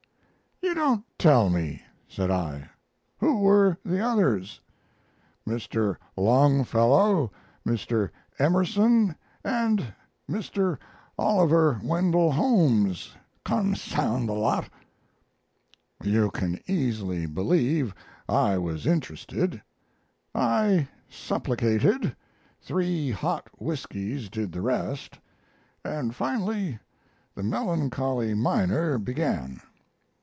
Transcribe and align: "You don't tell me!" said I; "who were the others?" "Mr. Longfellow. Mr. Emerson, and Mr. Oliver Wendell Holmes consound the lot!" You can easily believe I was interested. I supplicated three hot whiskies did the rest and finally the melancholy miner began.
"You 0.63 0.75
don't 0.75 1.03
tell 1.17 1.49
me!" 1.49 1.81
said 2.07 2.29
I; 2.29 2.69
"who 3.17 3.39
were 3.39 3.77
the 3.83 3.99
others?" 3.99 4.61
"Mr. 5.45 5.97
Longfellow. 6.15 7.31
Mr. 7.65 8.11
Emerson, 8.37 9.15
and 9.43 9.91
Mr. 10.29 10.77
Oliver 11.17 11.79
Wendell 11.83 12.31
Holmes 12.31 13.15
consound 13.43 14.29
the 14.29 14.33
lot!" 14.33 14.69
You 16.03 16.29
can 16.29 16.59
easily 16.67 17.25
believe 17.25 17.95
I 18.29 18.59
was 18.59 18.85
interested. 18.85 19.61
I 20.35 20.87
supplicated 21.09 22.15
three 22.61 23.09
hot 23.09 23.49
whiskies 23.59 24.29
did 24.29 24.51
the 24.51 24.61
rest 24.61 25.19
and 25.83 26.15
finally 26.15 26.79
the 27.33 27.43
melancholy 27.43 28.35
miner 28.35 28.99
began. 28.99 29.59